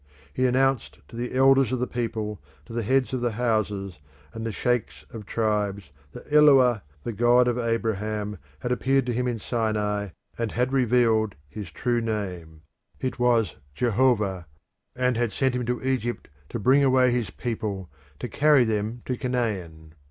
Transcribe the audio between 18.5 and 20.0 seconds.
them to Canaan.